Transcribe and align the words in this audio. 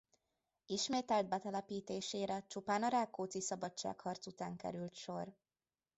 Ismételt 0.65 1.27
betelepítésére 1.27 2.43
csupán 2.47 2.83
a 2.83 2.87
Rákóczi-szabadságharc 2.87 4.27
után 4.27 4.55
került 4.57 4.95
sor. 4.95 5.33